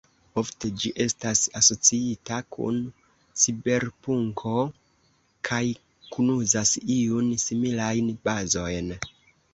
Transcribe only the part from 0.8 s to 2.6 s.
ĝi estas asociita